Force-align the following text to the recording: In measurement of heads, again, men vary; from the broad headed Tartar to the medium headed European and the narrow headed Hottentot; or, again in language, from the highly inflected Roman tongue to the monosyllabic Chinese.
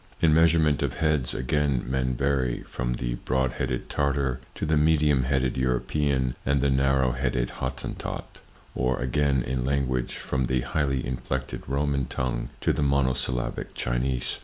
In 0.19 0.33
measurement 0.33 0.81
of 0.81 0.95
heads, 0.95 1.35
again, 1.35 1.83
men 1.85 2.15
vary; 2.15 2.63
from 2.63 2.93
the 2.93 3.13
broad 3.23 3.51
headed 3.51 3.87
Tartar 3.87 4.39
to 4.55 4.65
the 4.65 4.75
medium 4.75 5.25
headed 5.25 5.57
European 5.57 6.33
and 6.43 6.59
the 6.59 6.71
narrow 6.71 7.11
headed 7.11 7.51
Hottentot; 7.61 8.39
or, 8.73 8.99
again 8.99 9.43
in 9.43 9.63
language, 9.63 10.15
from 10.15 10.47
the 10.47 10.61
highly 10.61 11.05
inflected 11.05 11.61
Roman 11.67 12.05
tongue 12.07 12.49
to 12.61 12.73
the 12.73 12.81
monosyllabic 12.81 13.75
Chinese. 13.75 14.39